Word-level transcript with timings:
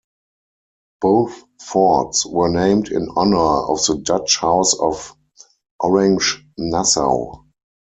Both 0.99 1.43
forts 1.63 2.25
were 2.25 2.49
named 2.49 2.87
in 2.87 3.07
honor 3.15 3.37
of 3.37 3.85
the 3.85 3.99
Dutch 4.03 4.39
House 4.39 4.73
of 4.79 5.13
Orange-Nassau. 5.79 7.43